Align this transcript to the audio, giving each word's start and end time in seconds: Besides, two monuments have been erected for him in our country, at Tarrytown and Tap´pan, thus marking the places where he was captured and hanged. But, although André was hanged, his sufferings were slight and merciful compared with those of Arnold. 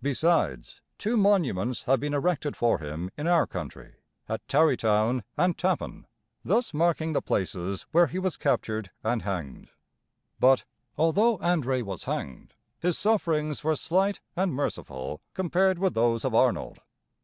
Besides, 0.00 0.80
two 0.96 1.16
monuments 1.16 1.82
have 1.86 1.98
been 1.98 2.14
erected 2.14 2.54
for 2.56 2.78
him 2.78 3.10
in 3.16 3.26
our 3.26 3.48
country, 3.48 3.96
at 4.28 4.46
Tarrytown 4.46 5.24
and 5.36 5.58
Tap´pan, 5.58 6.04
thus 6.44 6.72
marking 6.72 7.14
the 7.14 7.20
places 7.20 7.82
where 7.90 8.06
he 8.06 8.20
was 8.20 8.36
captured 8.36 8.92
and 9.02 9.22
hanged. 9.22 9.70
But, 10.38 10.64
although 10.96 11.38
André 11.38 11.82
was 11.82 12.04
hanged, 12.04 12.54
his 12.78 12.96
sufferings 12.96 13.64
were 13.64 13.74
slight 13.74 14.20
and 14.36 14.54
merciful 14.54 15.20
compared 15.34 15.80
with 15.80 15.94
those 15.94 16.24
of 16.24 16.32
Arnold. 16.32 16.78